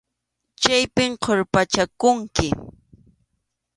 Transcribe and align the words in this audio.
Chaypi 0.61 1.03
qurpachakunki. 1.23 2.47